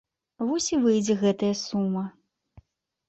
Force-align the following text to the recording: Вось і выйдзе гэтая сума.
Вось 0.51 0.69
і 0.75 0.79
выйдзе 0.87 1.15
гэтая 1.23 1.53
сума. 1.65 2.03